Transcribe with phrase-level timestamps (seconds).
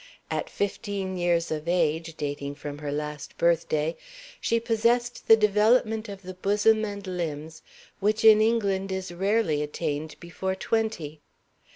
[0.31, 3.95] At fifteen years of age (dating from her last birthday)
[4.39, 7.61] she possessed the development of the bosom and limbs
[7.99, 11.21] which in England is rarely attained before twenty.